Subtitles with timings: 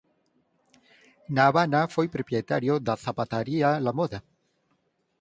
[1.35, 4.19] Na Habana foi propietario da zapataría La Moda.